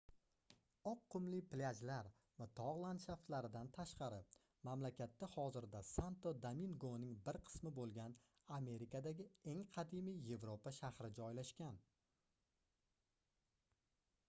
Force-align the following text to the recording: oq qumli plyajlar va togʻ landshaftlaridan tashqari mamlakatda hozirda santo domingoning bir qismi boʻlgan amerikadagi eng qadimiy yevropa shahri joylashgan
oq 0.91 1.01
qumli 1.15 1.39
plyajlar 1.49 2.07
va 2.37 2.45
togʻ 2.59 2.77
landshaftlaridan 2.83 3.67
tashqari 3.75 4.21
mamlakatda 4.69 5.27
hozirda 5.33 5.81
santo 5.89 6.31
domingoning 6.45 7.13
bir 7.27 7.39
qismi 7.49 7.71
boʻlgan 7.79 8.15
amerikadagi 8.59 9.27
eng 9.53 9.61
qadimiy 9.77 10.19
yevropa 10.31 10.73
shahri 10.79 11.11
joylashgan 11.21 11.77